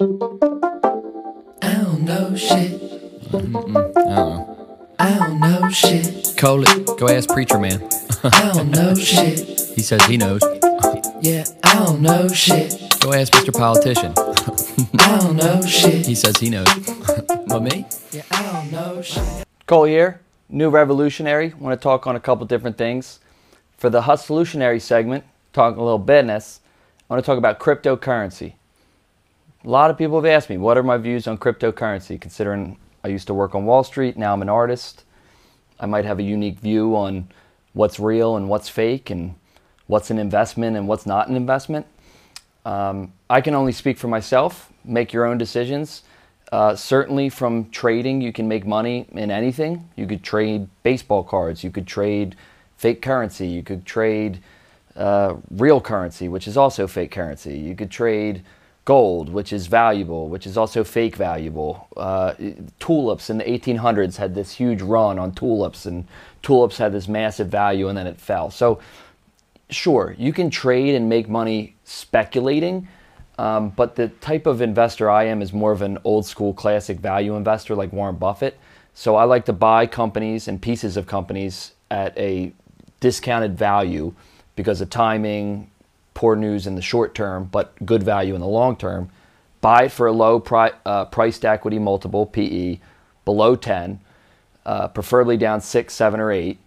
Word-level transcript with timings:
I 0.00 0.06
don't 1.74 2.04
know 2.04 2.34
shit. 2.34 2.80
I 3.28 3.38
don't 3.38 3.52
know. 3.52 4.78
I 4.98 5.18
don't 5.18 5.40
know 5.40 5.68
shit. 5.68 6.34
Call 6.38 6.62
it. 6.62 6.86
Go 6.98 7.06
ask 7.06 7.28
Preacher 7.28 7.58
Man. 7.58 7.86
I 8.24 8.50
don't 8.54 8.70
know 8.70 8.94
shit. 8.94 9.60
He 9.76 9.82
says 9.82 10.02
he 10.06 10.16
knows. 10.16 10.42
Yeah, 11.20 11.44
I 11.64 11.74
don't 11.84 12.00
know 12.00 12.28
shit. 12.28 12.96
Go 13.00 13.12
ask 13.12 13.30
Mr. 13.34 13.52
Politician. 13.52 14.14
I 14.98 15.18
don't 15.18 15.36
know 15.36 15.60
shit. 15.66 16.06
He 16.06 16.14
says 16.14 16.38
he 16.38 16.48
knows. 16.48 16.66
What, 17.48 17.62
me? 17.62 17.84
Yeah, 18.10 18.22
I 18.30 18.42
don't 18.52 18.72
know 18.72 19.02
shit. 19.02 19.44
Cole 19.66 19.84
here, 19.84 20.22
new 20.48 20.70
revolutionary. 20.70 21.52
Want 21.58 21.78
to 21.78 21.82
talk 21.82 22.06
on 22.06 22.16
a 22.16 22.20
couple 22.20 22.46
different 22.46 22.78
things. 22.78 23.20
For 23.76 23.90
the 23.90 24.02
Hustolutionary 24.02 24.80
segment, 24.80 25.24
talking 25.52 25.78
a 25.78 25.84
little 25.84 25.98
business, 25.98 26.60
I 27.08 27.12
want 27.14 27.22
to 27.22 27.26
talk 27.26 27.36
about 27.36 27.58
cryptocurrency. 27.60 28.54
A 29.62 29.68
lot 29.68 29.90
of 29.90 29.98
people 29.98 30.16
have 30.16 30.24
asked 30.24 30.48
me, 30.48 30.56
what 30.56 30.78
are 30.78 30.82
my 30.82 30.96
views 30.96 31.26
on 31.26 31.36
cryptocurrency? 31.36 32.18
Considering 32.18 32.78
I 33.04 33.08
used 33.08 33.26
to 33.26 33.34
work 33.34 33.54
on 33.54 33.66
Wall 33.66 33.84
Street, 33.84 34.16
now 34.16 34.32
I'm 34.32 34.40
an 34.40 34.48
artist. 34.48 35.04
I 35.78 35.84
might 35.84 36.06
have 36.06 36.18
a 36.18 36.22
unique 36.22 36.58
view 36.60 36.96
on 36.96 37.28
what's 37.74 38.00
real 38.00 38.36
and 38.36 38.48
what's 38.48 38.70
fake 38.70 39.10
and 39.10 39.34
what's 39.86 40.10
an 40.10 40.18
investment 40.18 40.78
and 40.78 40.88
what's 40.88 41.04
not 41.04 41.28
an 41.28 41.36
investment. 41.36 41.84
Um, 42.64 43.12
I 43.28 43.42
can 43.42 43.54
only 43.54 43.72
speak 43.72 43.98
for 43.98 44.08
myself, 44.08 44.72
make 44.82 45.12
your 45.12 45.26
own 45.26 45.36
decisions. 45.36 46.04
Uh, 46.50 46.74
certainly, 46.74 47.28
from 47.28 47.68
trading, 47.68 48.22
you 48.22 48.32
can 48.32 48.48
make 48.48 48.66
money 48.66 49.06
in 49.12 49.30
anything. 49.30 49.90
You 49.94 50.06
could 50.06 50.22
trade 50.22 50.68
baseball 50.84 51.22
cards, 51.22 51.62
you 51.62 51.70
could 51.70 51.86
trade 51.86 52.34
fake 52.78 53.02
currency, 53.02 53.46
you 53.46 53.62
could 53.62 53.84
trade 53.84 54.40
uh, 54.96 55.34
real 55.50 55.82
currency, 55.82 56.28
which 56.28 56.48
is 56.48 56.56
also 56.56 56.86
fake 56.86 57.10
currency. 57.10 57.58
You 57.58 57.76
could 57.76 57.90
trade 57.90 58.42
gold, 58.84 59.28
which 59.28 59.52
is 59.52 59.66
valuable, 59.66 60.28
which 60.28 60.46
is 60.46 60.56
also 60.56 60.82
fake 60.84 61.16
valuable. 61.16 61.88
Uh, 61.96 62.34
tulips 62.78 63.30
in 63.30 63.38
the 63.38 63.44
1800s 63.44 64.16
had 64.16 64.34
this 64.34 64.52
huge 64.52 64.82
run 64.82 65.18
on 65.18 65.32
tulips, 65.32 65.86
and 65.86 66.06
tulips 66.42 66.78
had 66.78 66.92
this 66.92 67.08
massive 67.08 67.48
value, 67.48 67.88
and 67.88 67.96
then 67.96 68.06
it 68.06 68.20
fell. 68.20 68.50
So, 68.50 68.80
sure, 69.68 70.14
you 70.18 70.32
can 70.32 70.50
trade 70.50 70.94
and 70.94 71.08
make 71.08 71.28
money 71.28 71.76
speculating. 71.84 72.88
Um, 73.38 73.70
but 73.70 73.96
the 73.96 74.08
type 74.08 74.46
of 74.46 74.60
investor 74.60 75.08
I 75.08 75.24
am 75.24 75.40
is 75.40 75.52
more 75.52 75.72
of 75.72 75.80
an 75.80 75.96
old 76.04 76.26
school 76.26 76.52
classic 76.52 76.98
value 76.98 77.36
investor 77.36 77.74
like 77.74 77.90
Warren 77.90 78.16
Buffett. 78.16 78.58
So 78.92 79.16
I 79.16 79.24
like 79.24 79.46
to 79.46 79.54
buy 79.54 79.86
companies 79.86 80.46
and 80.46 80.60
pieces 80.60 80.98
of 80.98 81.06
companies 81.06 81.72
at 81.90 82.16
a 82.18 82.52
discounted 83.00 83.56
value 83.56 84.12
because 84.56 84.82
of 84.82 84.90
timing, 84.90 85.70
poor 86.14 86.36
news 86.36 86.66
in 86.66 86.74
the 86.74 86.82
short 86.82 87.14
term, 87.14 87.44
but 87.44 87.74
good 87.84 88.02
value 88.02 88.34
in 88.34 88.40
the 88.40 88.46
long 88.46 88.76
term. 88.76 89.10
Buy 89.60 89.84
it 89.84 89.92
for 89.92 90.06
a 90.06 90.12
low 90.12 90.40
pri- 90.40 90.72
uh, 90.86 91.04
priced 91.06 91.44
equity 91.44 91.78
multiple, 91.78 92.26
PE, 92.26 92.78
below 93.24 93.56
10, 93.56 94.00
uh, 94.64 94.88
preferably 94.88 95.36
down 95.36 95.60
6, 95.60 95.92
7, 95.92 96.20
or 96.20 96.32
8 96.32 96.58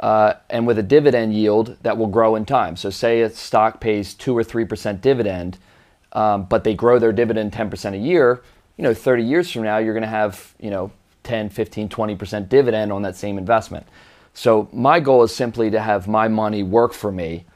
uh, 0.00 0.34
and 0.50 0.66
with 0.66 0.78
a 0.78 0.82
dividend 0.82 1.34
yield 1.34 1.76
that 1.82 1.96
will 1.96 2.06
grow 2.06 2.36
in 2.36 2.44
time. 2.44 2.76
So, 2.76 2.90
say 2.90 3.22
a 3.22 3.30
stock 3.30 3.80
pays 3.80 4.14
two 4.14 4.36
or 4.36 4.44
three 4.44 4.64
percent 4.64 5.00
dividend, 5.00 5.58
um, 6.12 6.44
but 6.44 6.64
they 6.64 6.74
grow 6.74 6.98
their 6.98 7.12
dividend 7.12 7.52
10% 7.52 7.94
a 7.94 7.98
year. 7.98 8.42
You 8.76 8.84
know, 8.84 8.92
30 8.92 9.22
years 9.22 9.50
from 9.50 9.62
now, 9.62 9.78
you're 9.78 9.94
going 9.94 10.02
to 10.02 10.08
have 10.08 10.54
you 10.60 10.70
know 10.70 10.90
10, 11.24 11.48
15, 11.48 11.88
20% 11.88 12.48
dividend 12.48 12.92
on 12.92 13.02
that 13.02 13.16
same 13.16 13.38
investment. 13.38 13.86
So, 14.34 14.68
my 14.72 15.00
goal 15.00 15.22
is 15.22 15.34
simply 15.34 15.70
to 15.70 15.80
have 15.80 16.06
my 16.06 16.28
money 16.28 16.62
work 16.62 16.92
for 16.92 17.10
me 17.10 17.46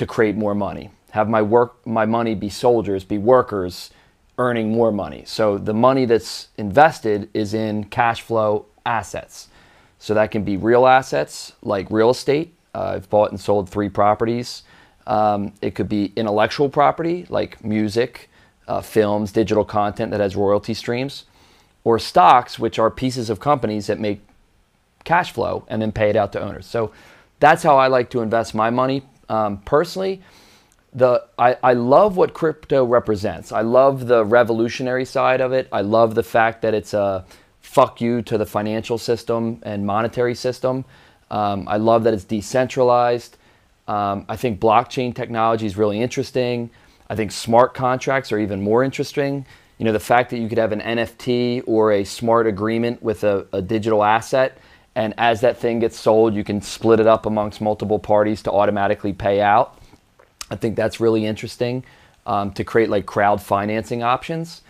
to 0.00 0.06
create 0.06 0.34
more 0.36 0.54
money. 0.54 0.90
Have 1.10 1.28
my 1.28 1.42
work, 1.42 1.86
my 1.86 2.06
money 2.06 2.34
be 2.34 2.48
soldiers, 2.48 3.04
be 3.04 3.18
workers, 3.18 3.90
earning 4.38 4.72
more 4.72 4.90
money. 4.90 5.24
So, 5.26 5.58
the 5.58 5.74
money 5.74 6.06
that's 6.06 6.48
invested 6.56 7.28
is 7.34 7.54
in 7.54 7.84
cash 7.84 8.22
flow 8.22 8.66
assets. 8.86 9.48
So 9.98 10.14
that 10.14 10.30
can 10.30 10.44
be 10.44 10.56
real 10.56 10.86
assets 10.86 11.52
like 11.62 11.90
real 11.90 12.08
estate. 12.08 12.54
Uh, 12.74 12.94
I've 12.96 13.10
bought 13.10 13.30
and 13.30 13.38
sold 13.38 13.68
three 13.68 13.90
properties. 13.90 14.62
Um, 15.06 15.52
it 15.60 15.74
could 15.74 15.90
be 15.90 16.12
intellectual 16.16 16.70
property 16.70 17.26
like 17.28 17.62
music, 17.62 18.30
uh, 18.66 18.80
films, 18.80 19.30
digital 19.32 19.64
content 19.64 20.10
that 20.12 20.20
has 20.20 20.36
royalty 20.36 20.72
streams, 20.72 21.24
or 21.84 21.98
stocks, 21.98 22.58
which 22.58 22.78
are 22.78 22.90
pieces 22.90 23.28
of 23.28 23.40
companies 23.40 23.88
that 23.88 24.00
make 24.00 24.22
cash 25.04 25.32
flow 25.32 25.64
and 25.68 25.82
then 25.82 25.92
pay 25.92 26.08
it 26.08 26.16
out 26.16 26.32
to 26.32 26.40
owners. 26.40 26.64
So 26.64 26.92
that's 27.38 27.62
how 27.62 27.76
I 27.76 27.88
like 27.88 28.08
to 28.10 28.22
invest 28.22 28.54
my 28.54 28.70
money 28.70 29.02
um, 29.30 29.58
personally. 29.58 30.20
The 30.92 31.24
I, 31.38 31.56
I 31.62 31.72
love 31.74 32.16
what 32.16 32.34
crypto 32.34 32.84
represents. 32.84 33.52
I 33.52 33.60
love 33.60 34.08
the 34.08 34.24
revolutionary 34.24 35.04
side 35.04 35.40
of 35.40 35.52
it. 35.52 35.68
I 35.72 35.82
love 35.82 36.16
the 36.16 36.24
fact 36.24 36.62
that 36.62 36.74
it's 36.74 36.92
a 36.92 37.24
fuck 37.60 38.00
you 38.00 38.22
to 38.22 38.36
the 38.36 38.44
financial 38.44 38.98
system 38.98 39.60
and 39.62 39.86
monetary 39.86 40.34
system. 40.34 40.84
Um, 41.30 41.68
I 41.68 41.76
love 41.76 42.02
that 42.04 42.12
it's 42.12 42.24
decentralized. 42.24 43.36
Um, 43.86 44.24
I 44.28 44.36
think 44.36 44.60
blockchain 44.60 45.14
technology 45.14 45.66
is 45.66 45.76
really 45.76 46.00
interesting. 46.00 46.70
I 47.08 47.14
think 47.14 47.30
smart 47.30 47.74
contracts 47.74 48.32
are 48.32 48.38
even 48.38 48.60
more 48.60 48.82
interesting. 48.82 49.46
You 49.78 49.84
know, 49.84 49.92
the 49.92 50.00
fact 50.00 50.30
that 50.30 50.38
you 50.38 50.48
could 50.48 50.58
have 50.58 50.72
an 50.72 50.80
NFT 50.80 51.62
or 51.66 51.92
a 51.92 52.04
smart 52.04 52.48
agreement 52.48 53.02
with 53.02 53.22
a, 53.22 53.46
a 53.52 53.62
digital 53.62 54.02
asset, 54.02 54.58
and 54.94 55.14
as 55.18 55.40
that 55.42 55.56
thing 55.58 55.78
gets 55.80 55.98
sold, 55.98 56.34
you 56.34 56.44
can 56.44 56.60
split 56.60 57.00
it 57.00 57.06
up 57.06 57.26
amongst 57.26 57.60
multiple 57.60 57.98
parties 57.98 58.42
to 58.42 58.50
automatically 58.50 59.12
pay 59.12 59.40
out. 59.40 59.78
I 60.50 60.56
think 60.56 60.76
that's 60.76 61.00
really 61.00 61.24
interesting 61.26 61.84
um, 62.26 62.52
to 62.52 62.64
create 62.64 62.90
like 62.90 63.06
crowd 63.06 63.40
financing 63.40 64.02
options. 64.02 64.62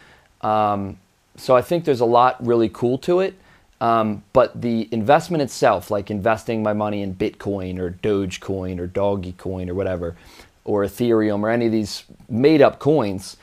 Um, 0.42 0.98
so 1.36 1.56
I 1.56 1.62
think 1.62 1.84
there's 1.84 2.00
a 2.00 2.06
lot 2.06 2.44
really 2.44 2.68
cool 2.68 2.98
to 2.98 3.20
it. 3.20 3.34
Um, 3.80 4.22
but 4.34 4.60
the 4.60 4.88
investment 4.92 5.42
itself, 5.42 5.90
like 5.90 6.10
investing 6.10 6.62
my 6.62 6.74
money 6.74 7.00
in 7.00 7.14
Bitcoin 7.14 7.78
or 7.78 7.90
Dogecoin 7.90 8.78
or 8.78 8.86
Dogecoin 8.86 9.70
or 9.70 9.74
whatever, 9.74 10.16
or 10.64 10.84
Ethereum 10.84 11.40
or 11.40 11.48
any 11.48 11.66
of 11.66 11.72
these 11.72 12.04
made 12.28 12.60
up 12.60 12.78
coins, 12.78 13.38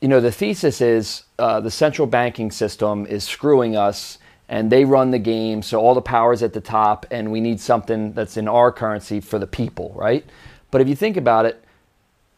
you 0.00 0.08
know, 0.08 0.20
the 0.20 0.32
thesis 0.32 0.80
is 0.80 1.24
uh, 1.38 1.60
the 1.60 1.70
central 1.70 2.06
banking 2.06 2.50
system 2.50 3.04
is 3.06 3.24
screwing 3.24 3.76
us 3.76 4.18
and 4.48 4.70
they 4.70 4.84
run 4.84 5.10
the 5.10 5.18
game. 5.18 5.62
So 5.62 5.80
all 5.80 5.94
the 5.94 6.00
power's 6.00 6.42
at 6.42 6.52
the 6.52 6.60
top 6.60 7.06
and 7.10 7.30
we 7.30 7.40
need 7.40 7.60
something 7.60 8.12
that's 8.12 8.36
in 8.36 8.48
our 8.48 8.72
currency 8.72 9.20
for 9.20 9.38
the 9.38 9.46
people, 9.46 9.92
right? 9.94 10.24
But 10.70 10.80
if 10.80 10.88
you 10.88 10.96
think 10.96 11.16
about 11.16 11.46
it, 11.46 11.62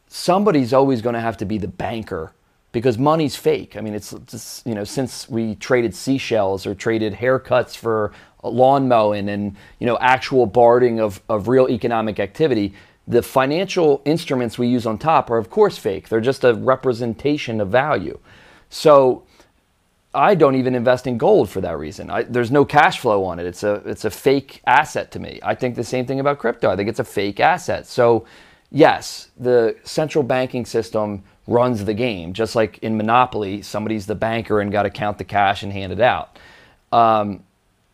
somebody's 0.08 0.72
always 0.72 1.02
going 1.02 1.14
to 1.14 1.20
have 1.20 1.36
to 1.38 1.44
be 1.44 1.58
the 1.58 1.68
banker 1.68 2.32
because 2.72 2.98
money's 2.98 3.36
fake. 3.36 3.76
I 3.76 3.80
mean, 3.80 3.94
it's 3.94 4.14
just, 4.26 4.66
you 4.66 4.74
know, 4.74 4.84
since 4.84 5.28
we 5.28 5.54
traded 5.56 5.94
seashells 5.94 6.66
or 6.66 6.74
traded 6.74 7.14
haircuts 7.14 7.76
for 7.76 8.12
lawn 8.42 8.88
mowing 8.88 9.28
and, 9.28 9.56
you 9.78 9.86
know, 9.86 9.98
actual 10.00 10.46
bartering 10.46 11.00
of, 11.00 11.20
of 11.28 11.48
real 11.48 11.68
economic 11.68 12.20
activity, 12.20 12.74
the 13.06 13.22
financial 13.22 14.02
instruments 14.04 14.58
we 14.58 14.68
use 14.68 14.86
on 14.86 14.98
top 14.98 15.30
are, 15.30 15.38
of 15.38 15.50
course, 15.50 15.78
fake. 15.78 16.08
They're 16.08 16.20
just 16.20 16.44
a 16.44 16.54
representation 16.54 17.60
of 17.60 17.68
value. 17.68 18.18
So 18.68 19.24
I 20.12 20.34
don't 20.34 20.56
even 20.56 20.74
invest 20.74 21.06
in 21.06 21.18
gold 21.18 21.48
for 21.48 21.60
that 21.60 21.78
reason. 21.78 22.10
I, 22.10 22.22
there's 22.24 22.50
no 22.50 22.64
cash 22.64 22.98
flow 22.98 23.24
on 23.24 23.38
it. 23.38 23.46
It's 23.46 23.62
a, 23.62 23.74
it's 23.86 24.04
a 24.04 24.10
fake 24.10 24.60
asset 24.66 25.12
to 25.12 25.20
me. 25.20 25.38
I 25.42 25.54
think 25.54 25.76
the 25.76 25.84
same 25.84 26.04
thing 26.04 26.18
about 26.18 26.38
crypto. 26.38 26.68
I 26.68 26.76
think 26.76 26.88
it's 26.88 26.98
a 26.98 27.04
fake 27.04 27.38
asset. 27.38 27.86
So, 27.86 28.26
yes, 28.72 29.30
the 29.38 29.76
central 29.84 30.24
banking 30.24 30.66
system 30.66 31.22
runs 31.46 31.84
the 31.84 31.94
game. 31.94 32.32
Just 32.32 32.56
like 32.56 32.78
in 32.78 32.96
Monopoly, 32.96 33.62
somebody's 33.62 34.06
the 34.06 34.16
banker 34.16 34.60
and 34.60 34.72
got 34.72 34.82
to 34.82 34.90
count 34.90 35.18
the 35.18 35.24
cash 35.24 35.62
and 35.62 35.72
hand 35.72 35.92
it 35.92 36.00
out. 36.00 36.38
Um, 36.90 37.44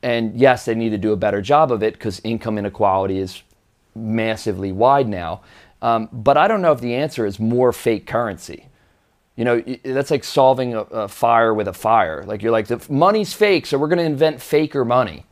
and 0.03 0.35
yes, 0.37 0.65
they 0.65 0.75
need 0.75 0.91
to 0.91 0.99
do 0.99 1.13
a 1.13 1.17
better 1.17 1.43
job 1.43 1.71
of 1.71 1.83
it 1.83 1.95
because 1.95 2.21
income 2.25 2.57
inequality 2.57 3.19
is 3.19 3.43
massively 3.95 4.73
wide 4.73 5.09
now. 5.09 5.43
Um, 5.83 6.09
but 6.13 6.39
I 6.39 6.49
don't 6.49 6.63
know 6.63 6.73
if 6.73 6.81
the 6.81 6.95
answer 6.95 7.27
is 7.27 7.39
more 7.39 7.73
fake 7.73 8.07
currency. 8.07 8.69
You 9.37 9.45
know, 9.45 9.63
that's 9.85 10.11
like 10.11 10.25
solving 10.25 10.75
a, 10.75 10.81
a 10.81 11.09
fire 11.09 11.53
with 11.53 11.69
a 11.69 11.73
fire. 11.73 12.25
Like 12.25 12.43
you're 12.43 12.53
like, 12.53 12.67
the 12.67 12.85
money's 12.89 13.35
fake, 13.35 13.67
so 13.67 13.79
we're 13.79 13.89
going 13.89 13.99
to 13.99 14.05
invent 14.05 14.41
faker 14.41 14.85
money. 14.85 15.27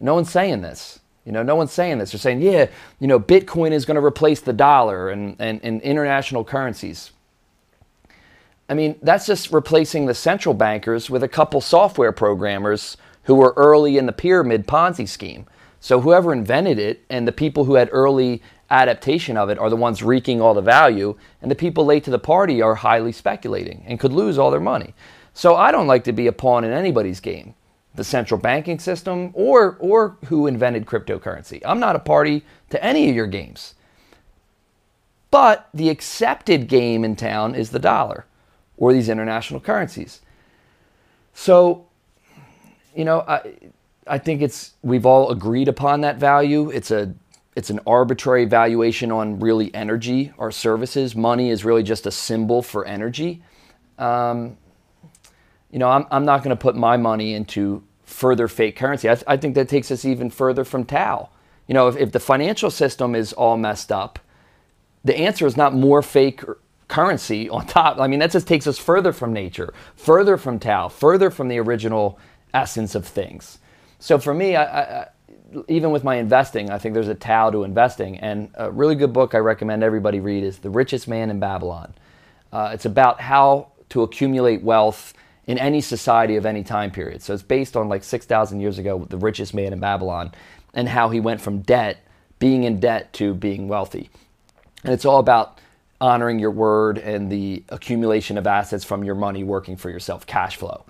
No 0.00 0.14
one's 0.14 0.30
saying 0.30 0.62
this. 0.62 0.98
You 1.24 1.32
know, 1.32 1.42
no 1.42 1.54
one's 1.54 1.72
saying 1.72 1.98
this. 1.98 2.12
They're 2.12 2.18
saying, 2.18 2.40
yeah, 2.40 2.66
you 2.98 3.06
know, 3.06 3.20
Bitcoin 3.20 3.72
is 3.72 3.84
going 3.84 3.96
to 3.96 4.04
replace 4.04 4.40
the 4.40 4.52
dollar 4.52 5.10
and, 5.10 5.36
and, 5.38 5.60
and 5.62 5.80
international 5.82 6.44
currencies. 6.44 7.12
I 8.68 8.74
mean, 8.74 8.96
that's 9.02 9.26
just 9.26 9.52
replacing 9.52 10.06
the 10.06 10.14
central 10.14 10.54
bankers 10.54 11.10
with 11.10 11.22
a 11.22 11.28
couple 11.28 11.60
software 11.60 12.12
programmers 12.12 12.96
who 13.24 13.34
were 13.34 13.52
early 13.56 13.98
in 13.98 14.06
the 14.06 14.12
pyramid 14.12 14.66
Ponzi 14.66 15.06
scheme. 15.06 15.46
So 15.80 16.00
whoever 16.00 16.32
invented 16.32 16.78
it 16.78 17.04
and 17.10 17.28
the 17.28 17.32
people 17.32 17.64
who 17.64 17.74
had 17.74 17.88
early 17.92 18.42
adaptation 18.70 19.36
of 19.36 19.50
it 19.50 19.58
are 19.58 19.70
the 19.70 19.76
ones 19.76 20.02
wreaking 20.02 20.40
all 20.40 20.54
the 20.54 20.62
value, 20.62 21.16
and 21.42 21.50
the 21.50 21.56
people 21.56 21.84
late 21.84 22.04
to 22.04 22.10
the 22.10 22.18
party 22.18 22.62
are 22.62 22.76
highly 22.76 23.12
speculating 23.12 23.84
and 23.86 24.00
could 24.00 24.12
lose 24.12 24.38
all 24.38 24.50
their 24.50 24.60
money. 24.60 24.94
So 25.34 25.56
I 25.56 25.72
don't 25.72 25.86
like 25.86 26.04
to 26.04 26.12
be 26.12 26.26
a 26.26 26.32
pawn 26.32 26.64
in 26.64 26.72
anybody's 26.72 27.20
game, 27.20 27.54
the 27.94 28.04
central 28.04 28.38
banking 28.38 28.78
system 28.78 29.30
or 29.34 29.76
or 29.80 30.16
who 30.26 30.46
invented 30.46 30.86
cryptocurrency. 30.86 31.60
I'm 31.64 31.80
not 31.80 31.96
a 31.96 32.00
party 32.00 32.44
to 32.70 32.84
any 32.84 33.08
of 33.08 33.16
your 33.16 33.26
games. 33.26 33.74
But 35.30 35.68
the 35.72 35.90
accepted 35.90 36.66
game 36.66 37.04
in 37.04 37.14
town 37.14 37.54
is 37.54 37.70
the 37.70 37.78
dollar 37.78 38.26
or 38.76 38.92
these 38.92 39.08
international 39.08 39.60
currencies. 39.60 40.20
So, 41.34 41.86
you 42.94 43.04
know, 43.04 43.20
I 43.28 43.52
I 44.06 44.18
think 44.18 44.42
it's 44.42 44.72
we've 44.82 45.06
all 45.06 45.30
agreed 45.30 45.68
upon 45.68 46.00
that 46.00 46.16
value. 46.16 46.70
It's 46.70 46.90
a 46.90 47.14
it's 47.60 47.68
an 47.68 47.80
arbitrary 47.86 48.46
valuation 48.46 49.12
on 49.12 49.38
really 49.38 49.72
energy 49.74 50.32
or 50.38 50.50
services. 50.50 51.14
Money 51.14 51.50
is 51.50 51.62
really 51.62 51.82
just 51.82 52.06
a 52.06 52.10
symbol 52.10 52.62
for 52.62 52.86
energy. 52.86 53.42
Um, 53.98 54.56
you 55.70 55.78
know, 55.78 55.90
I'm, 55.90 56.06
I'm 56.10 56.24
not 56.24 56.42
going 56.42 56.56
to 56.56 56.60
put 56.60 56.74
my 56.74 56.96
money 56.96 57.34
into 57.34 57.84
further 58.04 58.48
fake 58.48 58.76
currency. 58.76 59.10
I, 59.10 59.18
I, 59.26 59.36
think 59.36 59.56
that 59.56 59.68
takes 59.68 59.90
us 59.90 60.06
even 60.06 60.30
further 60.30 60.64
from 60.64 60.86
Tao. 60.86 61.28
You 61.66 61.74
know, 61.74 61.86
if, 61.86 61.98
if 61.98 62.12
the 62.12 62.18
financial 62.18 62.70
system 62.70 63.14
is 63.14 63.34
all 63.34 63.58
messed 63.58 63.92
up, 63.92 64.18
the 65.04 65.18
answer 65.18 65.46
is 65.46 65.54
not 65.54 65.74
more 65.74 66.00
fake 66.00 66.42
currency 66.88 67.50
on 67.50 67.66
top. 67.66 68.00
I 68.00 68.06
mean, 68.06 68.20
that 68.20 68.30
just 68.30 68.48
takes 68.48 68.66
us 68.66 68.78
further 68.78 69.12
from 69.12 69.34
nature, 69.34 69.74
further 69.96 70.38
from 70.38 70.58
Tao, 70.58 70.88
further 70.88 71.30
from 71.30 71.48
the 71.48 71.58
original 71.58 72.18
essence 72.54 72.94
of 72.94 73.06
things. 73.06 73.58
So 73.98 74.18
for 74.18 74.32
me, 74.32 74.56
I, 74.56 74.64
I, 74.64 75.08
even 75.68 75.90
with 75.90 76.04
my 76.04 76.16
investing, 76.16 76.70
I 76.70 76.78
think 76.78 76.94
there's 76.94 77.08
a 77.08 77.14
Tao 77.14 77.50
to 77.50 77.64
investing. 77.64 78.18
And 78.18 78.50
a 78.54 78.70
really 78.70 78.94
good 78.94 79.12
book 79.12 79.34
I 79.34 79.38
recommend 79.38 79.82
everybody 79.82 80.20
read 80.20 80.44
is 80.44 80.58
The 80.58 80.70
Richest 80.70 81.08
Man 81.08 81.30
in 81.30 81.40
Babylon. 81.40 81.94
Uh, 82.52 82.70
it's 82.72 82.84
about 82.84 83.20
how 83.20 83.68
to 83.90 84.02
accumulate 84.02 84.62
wealth 84.62 85.14
in 85.46 85.58
any 85.58 85.80
society 85.80 86.36
of 86.36 86.46
any 86.46 86.62
time 86.62 86.90
period. 86.90 87.22
So 87.22 87.34
it's 87.34 87.42
based 87.42 87.76
on 87.76 87.88
like 87.88 88.04
6,000 88.04 88.60
years 88.60 88.78
ago, 88.78 89.04
the 89.08 89.16
richest 89.16 89.54
man 89.54 89.72
in 89.72 89.80
Babylon, 89.80 90.32
and 90.74 90.88
how 90.88 91.08
he 91.08 91.20
went 91.20 91.40
from 91.40 91.60
debt, 91.60 92.04
being 92.38 92.64
in 92.64 92.78
debt, 92.78 93.12
to 93.14 93.34
being 93.34 93.66
wealthy. 93.66 94.10
And 94.84 94.92
it's 94.92 95.04
all 95.04 95.18
about 95.18 95.58
honoring 96.00 96.38
your 96.38 96.50
word 96.50 96.98
and 96.98 97.30
the 97.30 97.62
accumulation 97.68 98.38
of 98.38 98.46
assets 98.46 98.84
from 98.84 99.04
your 99.04 99.14
money 99.14 99.44
working 99.44 99.76
for 99.76 99.90
yourself, 99.90 100.26
cash 100.26 100.56
flow. 100.56 100.84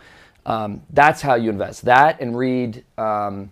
Um, 0.46 0.82
that's 0.90 1.20
how 1.20 1.34
you 1.34 1.50
invest. 1.50 1.86
That 1.86 2.20
and 2.20 2.36
read 2.36 2.84
um, 2.96 3.50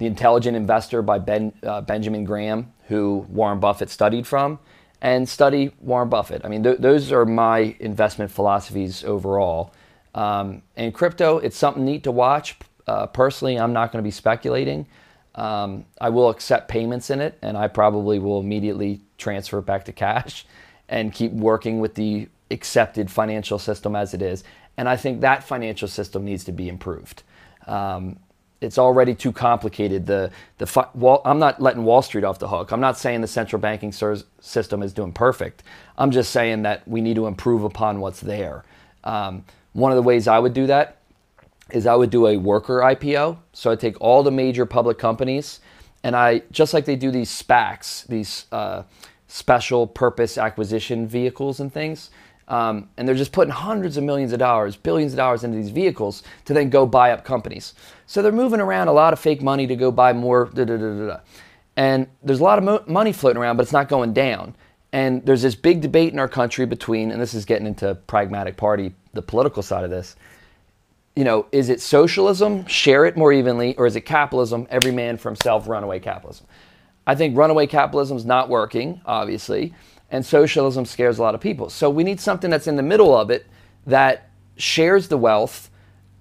The 0.00 0.06
Intelligent 0.06 0.56
Investor 0.56 1.02
by 1.02 1.18
ben, 1.18 1.52
uh, 1.62 1.82
Benjamin 1.82 2.24
Graham, 2.24 2.72
who 2.88 3.26
Warren 3.28 3.60
Buffett 3.60 3.90
studied 3.90 4.26
from, 4.26 4.58
and 5.02 5.28
study 5.28 5.72
Warren 5.78 6.08
Buffett. 6.08 6.40
I 6.42 6.48
mean, 6.48 6.62
th- 6.62 6.78
those 6.78 7.12
are 7.12 7.26
my 7.26 7.76
investment 7.80 8.30
philosophies 8.30 9.04
overall. 9.04 9.74
Um, 10.14 10.62
and 10.74 10.94
crypto, 10.94 11.36
it's 11.36 11.58
something 11.58 11.84
neat 11.84 12.04
to 12.04 12.12
watch. 12.12 12.56
Uh, 12.86 13.08
personally, 13.08 13.58
I'm 13.58 13.74
not 13.74 13.92
going 13.92 14.02
to 14.02 14.06
be 14.06 14.10
speculating. 14.10 14.86
Um, 15.34 15.84
I 16.00 16.08
will 16.08 16.30
accept 16.30 16.68
payments 16.68 17.10
in 17.10 17.20
it, 17.20 17.36
and 17.42 17.58
I 17.58 17.68
probably 17.68 18.18
will 18.18 18.40
immediately 18.40 19.02
transfer 19.18 19.58
it 19.58 19.66
back 19.66 19.84
to 19.84 19.92
cash 19.92 20.46
and 20.88 21.12
keep 21.12 21.30
working 21.32 21.78
with 21.78 21.94
the 21.94 22.26
accepted 22.50 23.10
financial 23.10 23.58
system 23.58 23.94
as 23.94 24.14
it 24.14 24.22
is. 24.22 24.44
And 24.78 24.88
I 24.88 24.96
think 24.96 25.20
that 25.20 25.44
financial 25.44 25.88
system 25.88 26.24
needs 26.24 26.44
to 26.44 26.52
be 26.52 26.70
improved. 26.70 27.22
Um, 27.66 28.18
it's 28.60 28.78
already 28.78 29.14
too 29.14 29.32
complicated. 29.32 30.06
The 30.06 30.30
the 30.58 30.66
fi- 30.66 30.88
wall, 30.94 31.22
I'm 31.24 31.38
not 31.38 31.60
letting 31.60 31.84
Wall 31.84 32.02
Street 32.02 32.24
off 32.24 32.38
the 32.38 32.48
hook. 32.48 32.72
I'm 32.72 32.80
not 32.80 32.98
saying 32.98 33.20
the 33.20 33.26
central 33.26 33.60
banking 33.60 33.92
system 33.92 34.82
is 34.82 34.92
doing 34.92 35.12
perfect. 35.12 35.62
I'm 35.96 36.10
just 36.10 36.30
saying 36.30 36.62
that 36.62 36.86
we 36.86 37.00
need 37.00 37.16
to 37.16 37.26
improve 37.26 37.64
upon 37.64 38.00
what's 38.00 38.20
there. 38.20 38.64
Um, 39.04 39.44
one 39.72 39.92
of 39.92 39.96
the 39.96 40.02
ways 40.02 40.28
I 40.28 40.38
would 40.38 40.52
do 40.52 40.66
that 40.66 40.98
is 41.70 41.86
I 41.86 41.94
would 41.94 42.10
do 42.10 42.26
a 42.26 42.36
worker 42.36 42.80
IPO. 42.80 43.38
So 43.52 43.70
I 43.70 43.76
take 43.76 44.00
all 44.00 44.22
the 44.22 44.30
major 44.30 44.66
public 44.66 44.98
companies 44.98 45.60
and 46.02 46.16
I, 46.16 46.42
just 46.50 46.74
like 46.74 46.84
they 46.84 46.96
do 46.96 47.10
these 47.10 47.30
SPACs, 47.30 48.06
these 48.06 48.46
uh, 48.52 48.82
special 49.28 49.86
purpose 49.86 50.38
acquisition 50.38 51.06
vehicles 51.06 51.60
and 51.60 51.72
things, 51.72 52.10
um, 52.50 52.88
and 52.96 53.06
they're 53.06 53.14
just 53.14 53.30
putting 53.30 53.52
hundreds 53.52 53.96
of 53.96 54.02
millions 54.02 54.32
of 54.32 54.40
dollars, 54.40 54.76
billions 54.76 55.12
of 55.12 55.16
dollars 55.16 55.44
into 55.44 55.56
these 55.56 55.70
vehicles 55.70 56.24
to 56.44 56.52
then 56.52 56.68
go 56.68 56.84
buy 56.84 57.12
up 57.12 57.24
companies. 57.24 57.74
So 58.06 58.22
they're 58.22 58.32
moving 58.32 58.60
around 58.60 58.88
a 58.88 58.92
lot 58.92 59.12
of 59.12 59.20
fake 59.20 59.40
money 59.40 59.68
to 59.68 59.76
go 59.76 59.92
buy 59.92 60.12
more. 60.12 60.50
Da, 60.52 60.64
da, 60.64 60.76
da, 60.76 61.20
and 61.76 62.08
there's 62.24 62.40
a 62.40 62.44
lot 62.44 62.58
of 62.58 62.64
mo- 62.64 62.84
money 62.88 63.12
floating 63.12 63.40
around, 63.40 63.56
but 63.56 63.62
it's 63.62 63.72
not 63.72 63.88
going 63.88 64.12
down. 64.12 64.56
And 64.92 65.24
there's 65.24 65.42
this 65.42 65.54
big 65.54 65.80
debate 65.80 66.12
in 66.12 66.18
our 66.18 66.28
country 66.28 66.66
between, 66.66 67.12
and 67.12 67.22
this 67.22 67.34
is 67.34 67.44
getting 67.44 67.68
into 67.68 67.94
pragmatic 68.08 68.56
party, 68.56 68.92
the 69.14 69.22
political 69.22 69.62
side 69.62 69.84
of 69.84 69.90
this. 69.90 70.16
You 71.14 71.22
know, 71.22 71.46
is 71.52 71.68
it 71.68 71.80
socialism, 71.80 72.66
share 72.66 73.04
it 73.04 73.16
more 73.16 73.32
evenly, 73.32 73.76
or 73.76 73.86
is 73.86 73.94
it 73.94 74.00
capitalism, 74.00 74.66
every 74.70 74.90
man 74.90 75.16
for 75.16 75.28
himself, 75.28 75.68
runaway 75.68 76.00
capitalism? 76.00 76.46
I 77.06 77.14
think 77.14 77.36
runaway 77.36 77.68
capitalism 77.68 78.16
is 78.16 78.24
not 78.24 78.48
working, 78.48 79.00
obviously, 79.06 79.72
and 80.10 80.24
socialism 80.24 80.84
scares 80.84 81.18
a 81.18 81.22
lot 81.22 81.34
of 81.34 81.40
people. 81.40 81.70
So 81.70 81.88
we 81.88 82.04
need 82.04 82.20
something 82.20 82.50
that's 82.50 82.66
in 82.66 82.76
the 82.76 82.82
middle 82.82 83.16
of 83.16 83.30
it 83.30 83.46
that 83.86 84.30
shares 84.56 85.08
the 85.08 85.16
wealth 85.16 85.70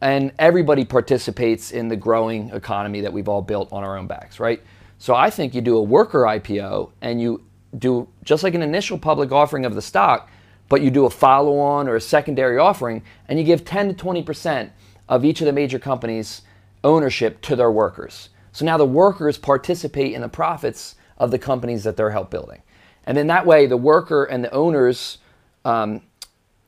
and 0.01 0.31
everybody 0.39 0.85
participates 0.85 1.71
in 1.71 1.89
the 1.89 1.95
growing 1.95 2.49
economy 2.51 3.01
that 3.01 3.11
we've 3.11 3.27
all 3.27 3.41
built 3.41 3.73
on 3.73 3.83
our 3.83 3.97
own 3.97 4.07
backs, 4.07 4.39
right? 4.39 4.61
So 4.97 5.13
I 5.13 5.29
think 5.29 5.53
you 5.53 5.61
do 5.61 5.77
a 5.77 5.81
worker 5.81 6.21
IPO 6.21 6.91
and 7.01 7.21
you 7.21 7.43
do 7.77 8.07
just 8.23 8.43
like 8.43 8.55
an 8.55 8.61
initial 8.61 8.97
public 8.97 9.31
offering 9.31 9.65
of 9.65 9.75
the 9.75 9.81
stock, 9.81 10.29
but 10.69 10.81
you 10.81 10.89
do 10.89 11.05
a 11.05 11.09
follow 11.09 11.57
on 11.59 11.87
or 11.87 11.95
a 11.95 12.01
secondary 12.01 12.57
offering 12.57 13.03
and 13.27 13.37
you 13.37 13.45
give 13.45 13.65
10 13.65 13.93
to 13.95 14.05
20% 14.05 14.69
of 15.09 15.25
each 15.25 15.41
of 15.41 15.45
the 15.45 15.53
major 15.53 15.79
companies' 15.79 16.43
ownership 16.83 17.41
to 17.41 17.55
their 17.55 17.71
workers. 17.71 18.29
So 18.51 18.65
now 18.65 18.77
the 18.77 18.85
workers 18.85 19.37
participate 19.37 20.13
in 20.13 20.21
the 20.21 20.29
profits 20.29 20.95
of 21.17 21.31
the 21.31 21.39
companies 21.39 21.83
that 21.83 21.97
they're 21.97 22.11
help 22.11 22.29
building. 22.29 22.61
And 23.09 23.17
then 23.17 23.25
that 23.25 23.47
way, 23.47 23.65
the 23.65 23.75
worker 23.75 24.23
and 24.23 24.43
the 24.43 24.51
owners 24.51 25.17
um, 25.65 26.03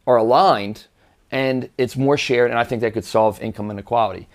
are 0.08 0.18
aligned 0.18 0.88
and 1.30 1.70
it's 1.78 1.96
more 1.96 2.18
shared. 2.18 2.50
And 2.50 2.60
I 2.60 2.64
think 2.64 2.82
that 2.82 2.94
could 2.94 3.06
solve 3.06 3.40
income 3.44 3.70
inequality. 3.70 4.28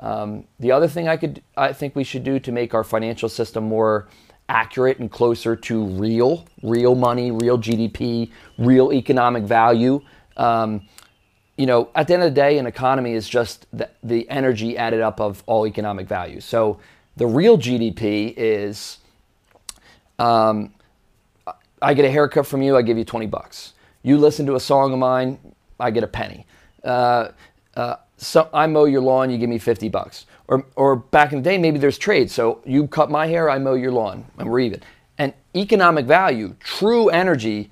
Um, 0.00 0.44
the 0.58 0.72
other 0.72 0.88
thing 0.88 1.06
I 1.06 1.18
could, 1.18 1.42
I 1.58 1.74
think 1.74 1.94
we 1.94 2.02
should 2.02 2.24
do 2.24 2.38
to 2.38 2.50
make 2.50 2.72
our 2.72 2.82
financial 2.82 3.28
system 3.28 3.64
more 3.64 4.08
accurate 4.48 5.00
and 5.00 5.10
closer 5.12 5.54
to 5.54 5.84
real, 5.84 6.46
real 6.62 6.94
money, 6.94 7.30
real 7.30 7.58
GDP, 7.58 8.30
real 8.56 8.90
economic 8.90 9.44
value. 9.44 10.00
Um, 10.38 10.88
you 11.58 11.66
know, 11.66 11.90
at 11.94 12.08
the 12.08 12.14
end 12.14 12.22
of 12.22 12.30
the 12.30 12.40
day, 12.40 12.56
an 12.56 12.64
economy 12.64 13.12
is 13.12 13.28
just 13.28 13.66
the, 13.70 13.90
the 14.02 14.26
energy 14.30 14.78
added 14.78 15.02
up 15.02 15.20
of 15.20 15.42
all 15.44 15.66
economic 15.66 16.08
value. 16.08 16.40
So 16.40 16.80
the 17.18 17.26
real 17.26 17.58
GDP 17.58 18.32
is 18.34 18.96
um, 20.18 20.72
I 21.82 21.94
get 21.94 22.04
a 22.04 22.10
haircut 22.10 22.46
from 22.46 22.62
you, 22.62 22.76
I 22.76 22.82
give 22.82 22.98
you 22.98 23.04
20 23.04 23.26
bucks. 23.26 23.72
You 24.02 24.18
listen 24.18 24.46
to 24.46 24.54
a 24.54 24.60
song 24.60 24.92
of 24.92 24.98
mine, 24.98 25.38
I 25.78 25.90
get 25.90 26.04
a 26.04 26.08
penny. 26.08 26.46
Uh, 26.84 27.28
uh, 27.74 27.96
so 28.16 28.48
I 28.52 28.66
mow 28.66 28.84
your 28.84 29.00
lawn, 29.00 29.30
you 29.30 29.38
give 29.38 29.48
me 29.48 29.58
50 29.58 29.88
bucks. 29.88 30.26
Or, 30.48 30.66
or 30.76 30.96
back 30.96 31.32
in 31.32 31.38
the 31.38 31.44
day, 31.44 31.58
maybe 31.58 31.78
there's 31.78 31.98
trade. 31.98 32.30
So 32.30 32.60
you 32.64 32.86
cut 32.86 33.10
my 33.10 33.26
hair, 33.26 33.48
I 33.48 33.58
mow 33.58 33.74
your 33.74 33.92
lawn, 33.92 34.26
and 34.38 34.50
we're 34.50 34.60
even. 34.60 34.82
And 35.16 35.32
economic 35.54 36.06
value, 36.06 36.56
true 36.60 37.08
energy, 37.08 37.70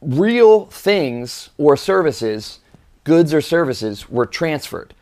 real 0.00 0.66
things 0.66 1.50
or 1.58 1.76
services, 1.76 2.60
goods 3.04 3.34
or 3.34 3.40
services, 3.40 4.08
were 4.08 4.26
transferred. 4.26 4.94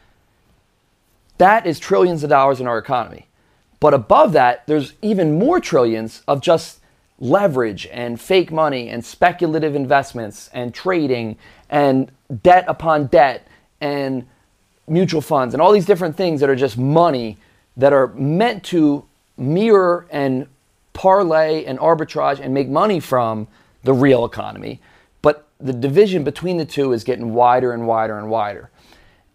That 1.38 1.66
is 1.66 1.78
trillions 1.78 2.22
of 2.24 2.30
dollars 2.30 2.60
in 2.60 2.66
our 2.66 2.78
economy. 2.78 3.26
But 3.80 3.94
above 3.94 4.32
that, 4.32 4.66
there's 4.66 4.94
even 5.02 5.38
more 5.38 5.60
trillions 5.60 6.22
of 6.26 6.40
just 6.40 6.80
leverage 7.24 7.88
and 7.90 8.20
fake 8.20 8.52
money 8.52 8.90
and 8.90 9.02
speculative 9.02 9.74
investments 9.74 10.50
and 10.52 10.74
trading 10.74 11.36
and 11.70 12.12
debt 12.42 12.64
upon 12.68 13.06
debt 13.06 13.48
and 13.80 14.26
mutual 14.86 15.22
funds 15.22 15.54
and 15.54 15.62
all 15.62 15.72
these 15.72 15.86
different 15.86 16.14
things 16.14 16.40
that 16.40 16.50
are 16.50 16.54
just 16.54 16.76
money 16.76 17.38
that 17.78 17.94
are 17.94 18.08
meant 18.08 18.62
to 18.62 19.04
mirror 19.38 20.06
and 20.10 20.46
parlay 20.92 21.64
and 21.64 21.78
arbitrage 21.78 22.40
and 22.40 22.52
make 22.52 22.68
money 22.68 23.00
from 23.00 23.48
the 23.84 23.94
real 23.94 24.26
economy. 24.26 24.80
But 25.22 25.48
the 25.58 25.72
division 25.72 26.24
between 26.24 26.58
the 26.58 26.66
two 26.66 26.92
is 26.92 27.04
getting 27.04 27.32
wider 27.32 27.72
and 27.72 27.86
wider 27.86 28.18
and 28.18 28.28
wider. 28.28 28.70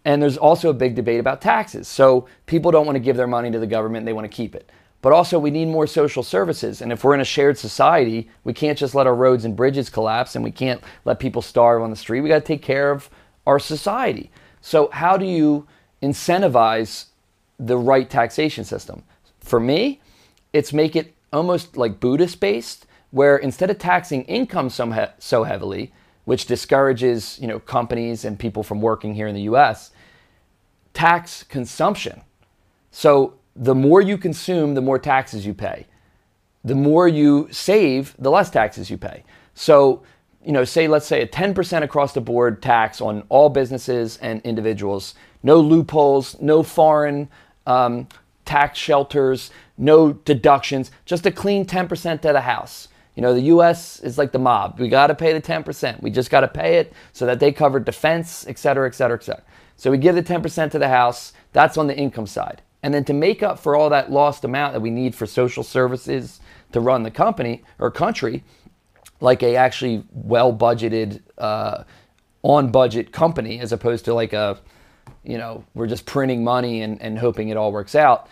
And 0.04 0.22
there's 0.22 0.38
also 0.38 0.70
a 0.70 0.74
big 0.74 0.94
debate 0.94 1.18
about 1.18 1.42
taxes. 1.42 1.88
So 1.88 2.28
people 2.46 2.70
don't 2.70 2.86
want 2.86 2.96
to 2.96 3.00
give 3.00 3.16
their 3.16 3.26
money 3.26 3.50
to 3.50 3.58
the 3.58 3.66
government, 3.66 4.06
they 4.06 4.12
want 4.12 4.30
to 4.30 4.34
keep 4.34 4.54
it. 4.54 4.70
But 5.02 5.12
also, 5.12 5.38
we 5.38 5.50
need 5.50 5.68
more 5.68 5.86
social 5.86 6.22
services. 6.22 6.82
And 6.82 6.92
if 6.92 7.02
we're 7.02 7.14
in 7.14 7.20
a 7.20 7.24
shared 7.24 7.56
society, 7.56 8.28
we 8.44 8.52
can't 8.52 8.76
just 8.78 8.94
let 8.94 9.06
our 9.06 9.14
roads 9.14 9.44
and 9.46 9.56
bridges 9.56 9.88
collapse 9.88 10.34
and 10.34 10.44
we 10.44 10.50
can't 10.50 10.82
let 11.06 11.18
people 11.18 11.40
starve 11.40 11.82
on 11.82 11.90
the 11.90 11.96
street. 11.96 12.20
We 12.20 12.28
got 12.28 12.40
to 12.40 12.44
take 12.44 12.62
care 12.62 12.90
of 12.90 13.08
our 13.46 13.58
society. 13.58 14.30
So, 14.60 14.90
how 14.92 15.16
do 15.16 15.24
you 15.24 15.66
incentivize 16.02 17.06
the 17.58 17.78
right 17.78 18.08
taxation 18.10 18.64
system? 18.64 19.02
For 19.40 19.58
me, 19.58 20.00
it's 20.52 20.72
make 20.72 20.94
it 20.96 21.14
almost 21.32 21.78
like 21.78 21.98
Buddhist 21.98 22.40
based, 22.40 22.84
where 23.10 23.38
instead 23.38 23.70
of 23.70 23.78
taxing 23.78 24.24
income 24.24 24.68
so, 24.68 24.90
he- 24.90 25.04
so 25.18 25.44
heavily, 25.44 25.92
which 26.26 26.44
discourages 26.44 27.38
you 27.40 27.48
know 27.48 27.58
companies 27.58 28.26
and 28.26 28.38
people 28.38 28.62
from 28.62 28.82
working 28.82 29.14
here 29.14 29.26
in 29.26 29.34
the 29.34 29.42
U.S., 29.42 29.92
tax 30.92 31.42
consumption. 31.42 32.20
So 32.90 33.34
the 33.56 33.74
more 33.74 34.00
you 34.00 34.16
consume, 34.16 34.74
the 34.74 34.80
more 34.80 34.98
taxes 34.98 35.46
you 35.46 35.54
pay. 35.54 35.86
The 36.64 36.74
more 36.74 37.08
you 37.08 37.48
save, 37.50 38.14
the 38.18 38.30
less 38.30 38.50
taxes 38.50 38.90
you 38.90 38.98
pay. 38.98 39.24
So 39.54 40.02
you 40.44 40.52
know, 40.52 40.64
say 40.64 40.88
let's 40.88 41.06
say 41.06 41.22
a 41.22 41.26
10% 41.26 41.82
across 41.82 42.14
the 42.14 42.20
board 42.20 42.62
tax 42.62 43.00
on 43.00 43.24
all 43.28 43.48
businesses 43.48 44.16
and 44.18 44.40
individuals, 44.42 45.14
no 45.42 45.60
loopholes, 45.60 46.40
no 46.40 46.62
foreign 46.62 47.28
um, 47.66 48.08
tax 48.44 48.78
shelters, 48.78 49.50
no 49.76 50.12
deductions, 50.12 50.90
just 51.04 51.26
a 51.26 51.30
clean 51.30 51.66
10% 51.66 52.22
to 52.22 52.32
the 52.32 52.40
house. 52.40 52.88
You 53.16 53.22
know, 53.22 53.34
the 53.34 53.42
U.S. 53.42 54.00
is 54.00 54.16
like 54.16 54.32
the 54.32 54.38
mob. 54.38 54.78
We 54.80 54.88
got 54.88 55.08
to 55.08 55.14
pay 55.14 55.32
the 55.32 55.42
10%. 55.42 56.00
We 56.00 56.10
just 56.10 56.30
got 56.30 56.40
to 56.40 56.48
pay 56.48 56.78
it 56.78 56.92
so 57.12 57.26
that 57.26 57.38
they 57.38 57.52
cover 57.52 57.78
defense, 57.78 58.46
et 58.48 58.58
cetera, 58.58 58.88
et 58.88 58.94
cetera, 58.94 59.18
et 59.18 59.24
cetera. 59.24 59.42
So 59.76 59.90
we 59.90 59.98
give 59.98 60.14
the 60.14 60.22
10% 60.22 60.70
to 60.70 60.78
the 60.78 60.88
house. 60.88 61.32
That's 61.52 61.76
on 61.76 61.86
the 61.86 61.96
income 61.96 62.26
side. 62.26 62.62
And 62.82 62.94
then 62.94 63.04
to 63.04 63.12
make 63.12 63.42
up 63.42 63.58
for 63.58 63.76
all 63.76 63.90
that 63.90 64.10
lost 64.10 64.44
amount 64.44 64.72
that 64.72 64.80
we 64.80 64.90
need 64.90 65.14
for 65.14 65.26
social 65.26 65.62
services 65.62 66.40
to 66.72 66.80
run 66.80 67.02
the 67.02 67.10
company 67.10 67.62
or 67.78 67.90
country, 67.90 68.42
like 69.20 69.42
a 69.42 69.56
actually 69.56 70.04
well 70.12 70.52
budgeted, 70.52 71.20
uh, 71.36 71.84
on 72.42 72.70
budget 72.70 73.12
company, 73.12 73.60
as 73.60 73.72
opposed 73.72 74.04
to 74.06 74.14
like 74.14 74.32
a, 74.32 74.58
you 75.24 75.36
know, 75.36 75.64
we're 75.74 75.86
just 75.86 76.06
printing 76.06 76.42
money 76.42 76.82
and, 76.82 77.00
and 77.02 77.18
hoping 77.18 77.50
it 77.50 77.56
all 77.56 77.72
works 77.72 77.94
out. 77.94 78.28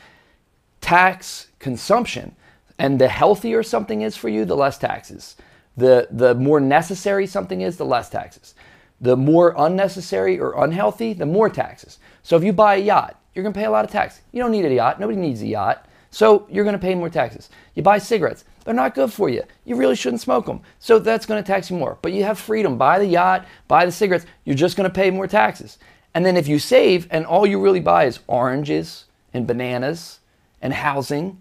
Tax 0.81 1.49
consumption. 1.59 2.35
And 2.78 2.99
the 2.99 3.09
healthier 3.09 3.62
something 3.62 4.02
is 4.02 4.17
for 4.17 4.28
you, 4.28 4.45
the 4.45 4.57
less 4.57 4.78
taxes. 4.78 5.37
The, 5.76 6.09
the 6.11 6.35
more 6.35 6.61
necessary 6.61 7.26
something 7.26 7.61
is, 7.61 7.76
the 7.76 7.85
less 7.85 8.09
taxes. 8.09 8.55
The 9.00 9.17
more 9.17 9.55
unnecessary 9.57 10.40
or 10.40 10.64
unhealthy, 10.64 11.12
the 11.12 11.26
more 11.26 11.50
taxes. 11.50 11.99
So 12.23 12.37
if 12.37 12.43
you 12.43 12.52
buy 12.52 12.76
a 12.76 12.81
yacht, 12.81 13.18
you're 13.35 13.42
going 13.42 13.52
to 13.52 13.58
pay 13.58 13.66
a 13.66 13.70
lot 13.70 13.85
of 13.85 13.90
tax. 13.90 14.20
You 14.32 14.42
don't 14.42 14.50
need 14.50 14.64
a 14.64 14.75
yacht. 14.75 15.00
Nobody 15.00 15.18
needs 15.18 15.42
a 15.42 15.47
yacht. 15.47 15.87
So 16.11 16.47
you're 16.50 16.64
going 16.64 16.75
to 16.75 16.80
pay 16.80 16.94
more 16.94 17.11
taxes. 17.11 17.50
You 17.75 17.82
buy 17.82 17.99
cigarettes. 17.99 18.44
They're 18.64 18.75
not 18.75 18.94
good 18.94 19.12
for 19.12 19.28
you. 19.28 19.42
You 19.64 19.76
really 19.76 19.97
shouldn't 19.97 20.20
smoke 20.20 20.47
them. 20.47 20.61
So 20.78 20.99
that's 20.99 21.26
going 21.26 21.42
to 21.42 21.47
tax 21.47 21.70
you 21.70 21.76
more. 21.76 21.99
But 22.02 22.12
you 22.12 22.25
have 22.25 22.38
freedom. 22.38 22.76
Buy 22.76 22.99
the 22.99 23.06
yacht, 23.06 23.47
buy 23.66 23.87
the 23.87 23.92
cigarettes. 23.92 24.26
You're 24.44 24.56
just 24.56 24.76
going 24.76 24.88
to 24.88 24.94
pay 24.94 25.11
more 25.11 25.26
taxes. 25.26 25.78
And 26.14 26.25
then 26.25 26.37
if 26.37 26.49
you 26.49 26.58
save 26.58 27.06
and 27.11 27.25
all 27.25 27.47
you 27.47 27.61
really 27.61 27.80
buy 27.80 28.04
is 28.04 28.20
oranges 28.26 29.04
and 29.32 29.47
bananas 29.47 30.20
and 30.61 30.73
housing 30.73 31.40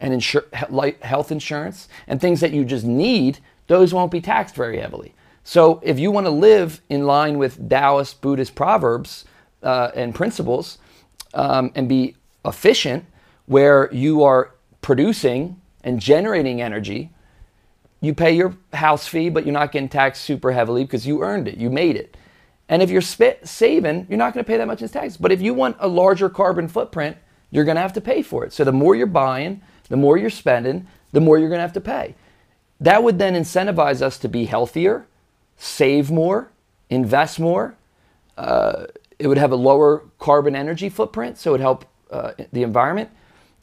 and 0.00 0.14
insur- 0.14 1.00
health 1.02 1.32
insurance 1.32 1.88
and 2.06 2.20
things 2.20 2.40
that 2.40 2.52
you 2.52 2.64
just 2.64 2.84
need, 2.84 3.38
those 3.66 3.94
won't 3.94 4.12
be 4.12 4.20
taxed 4.20 4.54
very 4.54 4.78
heavily. 4.78 5.14
So 5.44 5.80
if 5.82 5.98
you 5.98 6.10
want 6.10 6.26
to 6.26 6.30
live 6.30 6.80
in 6.88 7.06
line 7.06 7.38
with 7.38 7.68
Taoist 7.68 8.20
Buddhist 8.20 8.54
proverbs 8.54 9.24
uh, 9.62 9.90
and 9.94 10.14
principles 10.14 10.78
um, 11.34 11.72
and 11.74 11.88
be 11.88 12.16
efficient, 12.44 13.04
where 13.46 13.92
you 13.92 14.22
are 14.22 14.52
producing 14.80 15.60
and 15.84 16.00
generating 16.00 16.60
energy, 16.60 17.10
you 18.00 18.14
pay 18.14 18.32
your 18.32 18.56
house 18.72 19.06
fee, 19.06 19.28
but 19.28 19.44
you're 19.44 19.52
not 19.52 19.72
getting 19.72 19.88
taxed 19.88 20.22
super 20.22 20.52
heavily 20.52 20.84
because 20.84 21.06
you 21.06 21.22
earned 21.22 21.48
it, 21.48 21.56
you 21.56 21.70
made 21.70 21.96
it. 21.96 22.16
And 22.68 22.82
if 22.82 22.90
you're 22.90 23.00
sp- 23.02 23.42
saving, 23.44 24.06
you're 24.08 24.18
not 24.18 24.34
going 24.34 24.44
to 24.44 24.46
pay 24.46 24.58
that 24.58 24.66
much 24.66 24.82
in 24.82 24.88
tax. 24.88 25.16
But 25.16 25.32
if 25.32 25.40
you 25.40 25.54
want 25.54 25.76
a 25.80 25.88
larger 25.88 26.28
carbon 26.28 26.68
footprint, 26.68 27.16
you're 27.50 27.64
going 27.64 27.76
to 27.76 27.80
have 27.80 27.94
to 27.94 28.00
pay 28.00 28.22
for 28.22 28.44
it. 28.44 28.52
So 28.52 28.62
the 28.62 28.72
more 28.72 28.94
you're 28.94 29.06
buying, 29.06 29.62
the 29.88 29.96
more 29.96 30.18
you're 30.18 30.30
spending, 30.30 30.86
the 31.12 31.20
more 31.20 31.38
you're 31.38 31.48
going 31.48 31.58
to 31.58 31.62
have 31.62 31.72
to 31.72 31.80
pay. 31.80 32.14
That 32.80 33.02
would 33.02 33.18
then 33.18 33.34
incentivize 33.34 34.02
us 34.02 34.18
to 34.18 34.28
be 34.28 34.44
healthier, 34.44 35.06
save 35.56 36.10
more, 36.10 36.50
invest 36.90 37.40
more. 37.40 37.74
Uh, 38.36 38.86
it 39.18 39.26
would 39.26 39.38
have 39.38 39.52
a 39.52 39.56
lower 39.56 40.04
carbon 40.18 40.54
energy 40.54 40.88
footprint, 40.88 41.38
so 41.38 41.50
it 41.50 41.52
would 41.52 41.60
help 41.60 41.84
uh, 42.10 42.32
the 42.52 42.62
environment. 42.62 43.10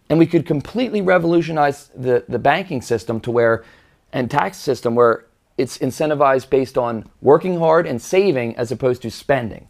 And 0.09 0.19
we 0.19 0.27
could 0.27 0.45
completely 0.45 1.01
revolutionize 1.01 1.89
the, 1.95 2.25
the 2.27 2.39
banking 2.39 2.81
system 2.81 3.19
to 3.21 3.31
where, 3.31 3.63
and 4.13 4.29
tax 4.29 4.57
system 4.57 4.95
where 4.95 5.25
it's 5.57 5.77
incentivized 5.77 6.49
based 6.49 6.77
on 6.77 7.09
working 7.21 7.59
hard 7.59 7.87
and 7.87 8.01
saving 8.01 8.55
as 8.57 8.71
opposed 8.71 9.01
to 9.03 9.09
spending. 9.09 9.67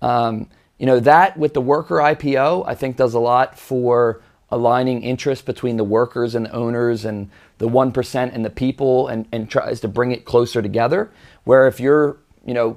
Um, 0.00 0.48
you 0.78 0.86
know, 0.86 1.00
that 1.00 1.36
with 1.36 1.54
the 1.54 1.60
worker 1.60 1.96
IPO, 1.96 2.64
I 2.66 2.74
think 2.74 2.96
does 2.96 3.14
a 3.14 3.18
lot 3.18 3.58
for 3.58 4.22
aligning 4.50 5.02
interests 5.02 5.44
between 5.44 5.76
the 5.76 5.84
workers 5.84 6.34
and 6.34 6.46
the 6.46 6.52
owners 6.52 7.04
and 7.04 7.30
the 7.58 7.68
1% 7.68 8.34
and 8.34 8.44
the 8.44 8.50
people 8.50 9.08
and, 9.08 9.26
and 9.32 9.50
tries 9.50 9.80
to 9.80 9.88
bring 9.88 10.12
it 10.12 10.24
closer 10.24 10.62
together. 10.62 11.10
Where 11.44 11.66
if 11.66 11.80
you're, 11.80 12.18
you 12.44 12.54
know, 12.54 12.76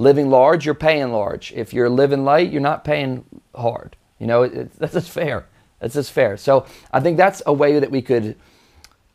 living 0.00 0.30
large, 0.30 0.64
you're 0.64 0.74
paying 0.74 1.12
large. 1.12 1.52
If 1.52 1.74
you're 1.74 1.90
living 1.90 2.24
light, 2.24 2.50
you're 2.50 2.62
not 2.62 2.84
paying 2.84 3.22
hard. 3.54 3.96
You 4.18 4.26
know, 4.26 4.42
it, 4.44 4.72
that's 4.78 4.94
just 4.94 5.10
fair. 5.10 5.44
That's 5.78 5.94
just 5.94 6.10
fair. 6.10 6.38
So 6.38 6.66
I 6.90 7.00
think 7.00 7.18
that's 7.18 7.42
a 7.44 7.52
way 7.52 7.78
that 7.78 7.90
we 7.90 8.00
could, 8.00 8.34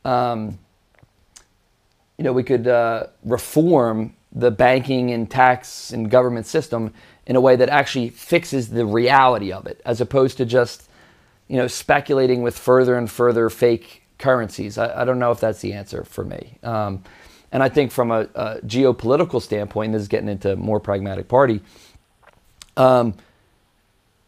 um, 0.03 0.59
you 2.17 2.23
know, 2.23 2.33
we 2.33 2.43
could 2.43 2.67
uh, 2.67 3.07
reform 3.23 4.15
the 4.31 4.51
banking 4.51 5.11
and 5.11 5.29
tax 5.29 5.91
and 5.91 6.11
government 6.11 6.45
system 6.45 6.93
in 7.25 7.35
a 7.35 7.41
way 7.41 7.55
that 7.55 7.69
actually 7.69 8.09
fixes 8.09 8.69
the 8.69 8.85
reality 8.85 9.51
of 9.51 9.65
it, 9.65 9.81
as 9.85 10.01
opposed 10.01 10.37
to 10.37 10.45
just 10.45 10.87
you 11.47 11.57
know, 11.57 11.67
speculating 11.67 12.41
with 12.41 12.57
further 12.57 12.95
and 12.95 13.09
further 13.09 13.49
fake 13.49 14.03
currencies. 14.17 14.77
I, 14.77 15.01
I 15.01 15.05
don't 15.05 15.19
know 15.19 15.31
if 15.31 15.39
that's 15.39 15.61
the 15.61 15.73
answer 15.73 16.03
for 16.03 16.23
me. 16.23 16.57
Um, 16.63 17.03
and 17.55 17.63
I 17.63 17.69
think 17.69 17.93
from 17.93 18.11
a, 18.11 18.27
a, 18.35 18.59
geopolitical 18.65 19.41
standpoint, 19.41 19.93
this 19.93 20.01
is 20.01 20.07
getting 20.09 20.27
into 20.27 20.57
more 20.57 20.81
pragmatic 20.81 21.29
party. 21.29 21.61
Um, 22.75 23.13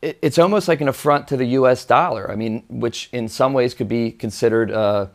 it, 0.01 0.17
it's 0.22 0.39
almost 0.39 0.69
like 0.69 0.79
an 0.79 0.88
affront 0.88 1.27
to 1.27 1.36
the 1.36 1.43
U.S. 1.48 1.84
dollar. 1.84 2.31
I 2.31 2.38
mean, 2.38 2.63
which 2.69 3.10
in 3.12 3.27
some 3.27 3.51
ways 3.51 3.74
could 3.74 3.89
be 3.89 4.12
considered 4.12 4.72
a, 4.72 5.12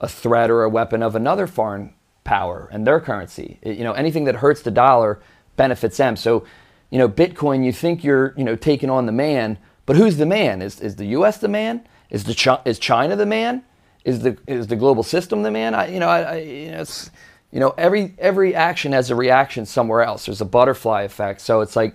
a 0.00 0.06
threat 0.06 0.52
or 0.52 0.62
a 0.62 0.68
weapon 0.68 1.02
of 1.02 1.16
another 1.16 1.48
foreign 1.48 1.94
power 2.22 2.68
and 2.70 2.86
their 2.86 3.00
currency. 3.00 3.58
It, 3.60 3.76
you 3.76 3.82
know, 3.82 3.92
anything 3.92 4.22
that 4.26 4.36
hurts 4.36 4.62
the 4.62 4.70
dollar 4.70 5.18
benefits 5.56 5.96
them. 5.96 6.14
So, 6.14 6.44
you 6.90 6.98
know, 6.98 7.08
Bitcoin, 7.08 7.64
you 7.64 7.72
think 7.72 8.04
you're, 8.04 8.34
you 8.36 8.44
know, 8.44 8.54
taking 8.54 8.88
on 8.88 9.06
the 9.06 9.12
man, 9.12 9.58
but 9.84 9.96
who's 9.96 10.16
the 10.16 10.26
man? 10.26 10.62
Is, 10.62 10.80
is 10.80 10.94
the 10.94 11.06
U.S. 11.06 11.38
the 11.38 11.48
man? 11.48 11.84
Is, 12.08 12.22
the 12.22 12.60
is 12.64 12.78
China 12.78 13.16
the 13.16 13.26
man? 13.26 13.64
Is 14.04 14.20
the, 14.20 14.38
is 14.46 14.68
the 14.68 14.76
global 14.76 15.02
system 15.02 15.42
the 15.42 15.50
man? 15.50 15.74
I, 15.74 15.88
you 15.88 15.98
know, 15.98 16.08
I, 16.08 16.20
I, 16.20 16.36
you 16.36 16.70
know, 16.70 16.82
it's, 16.82 17.10
you 17.50 17.60
know, 17.60 17.74
every, 17.78 18.14
every 18.18 18.54
action 18.54 18.92
has 18.92 19.10
a 19.10 19.14
reaction 19.14 19.66
somewhere 19.66 20.02
else. 20.02 20.26
There's 20.26 20.40
a 20.40 20.46
butterfly 20.46 21.02
effect. 21.02 21.40
So 21.40 21.60
it's 21.60 21.76
like, 21.76 21.94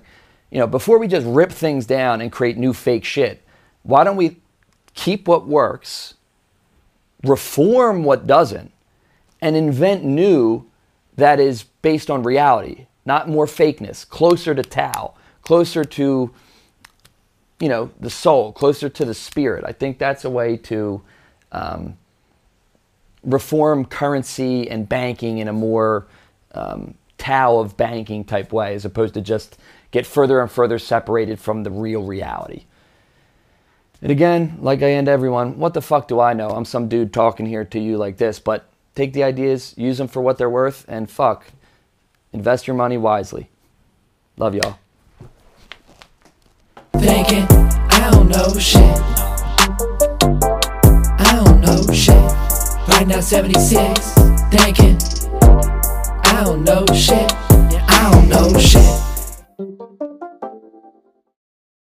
you 0.52 0.60
know, 0.60 0.68
before 0.68 1.00
we 1.00 1.08
just 1.08 1.26
rip 1.28 1.52
things 1.52 1.86
down 1.86 2.22
and 2.22 2.32
create 2.32 2.58
new 2.58 2.74
fake 2.74 3.06
shit, 3.06 3.42
why 3.84 4.04
don't 4.04 4.18
we 4.18 4.38
keep 4.94 5.28
what 5.28 5.48
works, 5.48 6.16
reform 7.24 8.04
what 8.04 8.26
doesn't, 8.28 8.72
and 9.42 9.56
invent 9.56 10.04
new 10.04 10.66
that 11.16 11.40
is 11.40 11.64
based 11.82 12.10
on 12.10 12.24
reality, 12.24 12.88
not 13.06 13.30
more 13.30 13.46
fakeness, 13.46 14.08
closer 14.08 14.56
to 14.56 14.64
Tao, 14.64 15.14
closer 15.42 15.84
to 15.84 16.34
you 17.64 17.70
know, 17.70 17.90
the 18.02 18.10
soul, 18.10 18.52
closer 18.52 18.90
to 18.90 19.06
the 19.06 19.14
spirit. 19.14 19.64
I 19.66 19.72
think 19.72 19.98
that's 19.98 20.26
a 20.26 20.30
way 20.30 20.58
to 20.58 21.02
um, 21.54 21.98
reform 23.24 23.86
currency 23.86 24.70
and 24.70 24.88
banking 24.88 25.38
in 25.38 25.48
a 25.48 25.54
more 25.54 26.08
um, 26.54 26.96
Tao 27.18 27.60
of 27.60 27.78
banking 27.78 28.26
type 28.26 28.52
way, 28.52 28.76
as 28.76 28.84
opposed 28.84 29.14
to 29.14 29.22
just 29.22 29.58
get 29.92 30.06
further 30.06 30.42
and 30.42 30.52
further 30.52 30.78
separated 30.78 31.40
from 31.40 31.64
the 31.64 31.72
real 31.72 32.04
reality. 32.04 32.66
And 34.02 34.12
again, 34.12 34.58
like 34.60 34.84
I 34.84 34.92
end 34.92 35.08
everyone, 35.08 35.58
what 35.58 35.74
the 35.74 35.82
fuck 35.82 36.10
do 36.10 36.20
I 36.20 36.34
know? 36.34 36.50
I'm 36.50 36.66
some 36.66 36.90
dude 36.90 37.14
talking 37.14 37.46
here 37.46 37.64
to 37.64 37.80
you 37.80 37.98
like 37.98 38.18
this, 38.18 38.40
but 38.40 38.66
take 38.96 39.14
the 39.14 39.24
ideas, 39.24 39.74
use 39.78 39.98
them 39.98 40.10
for 40.10 40.22
what 40.22 40.38
they're 40.38 40.50
worth, 40.50 40.84
and 40.90 41.10
fuck, 41.10 41.46
invest 42.34 42.68
your 42.68 42.76
money 42.76 42.98
wisely. 42.98 43.50
Love 44.38 44.56
y'all 44.56 44.78
thinking, 47.04 47.46
I 47.92 48.10
don't 48.12 48.30
know 48.30 48.58
shit. 48.58 49.33
Riding 53.04 53.18
out 53.18 53.24
76, 53.26 54.14
thinking, 54.50 54.98
I 56.24 56.42
don't 56.46 56.64
know 56.64 56.86
shit. 56.96 57.34
I 57.34 58.10
don't 58.14 58.30
know 58.30 58.58
shit. 58.58 60.13